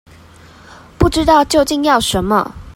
[0.97, 2.55] 不知道究竟要什麼